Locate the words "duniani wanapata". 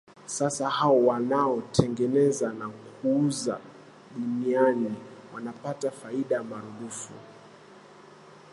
4.15-5.91